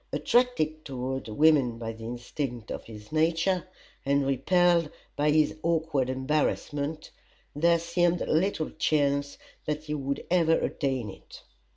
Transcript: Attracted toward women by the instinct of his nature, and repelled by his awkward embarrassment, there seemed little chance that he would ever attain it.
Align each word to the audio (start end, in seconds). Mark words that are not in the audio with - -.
Attracted 0.11 0.83
toward 0.83 1.27
women 1.27 1.77
by 1.77 1.91
the 1.93 2.05
instinct 2.05 2.71
of 2.71 2.85
his 2.85 3.11
nature, 3.11 3.67
and 4.03 4.25
repelled 4.25 4.89
by 5.15 5.29
his 5.29 5.55
awkward 5.61 6.09
embarrassment, 6.09 7.11
there 7.55 7.77
seemed 7.77 8.19
little 8.21 8.71
chance 8.71 9.37
that 9.65 9.83
he 9.83 9.93
would 9.93 10.25
ever 10.31 10.53
attain 10.53 11.11
it. 11.11 11.43